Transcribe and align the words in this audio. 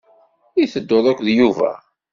I 0.61 0.63
tedduḍ 0.71 1.05
akked 1.11 1.27
Yuba? 1.37 1.71